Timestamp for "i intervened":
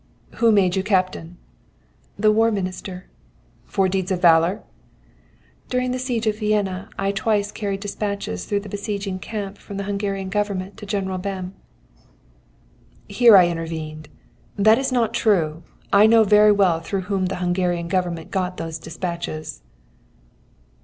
13.37-14.09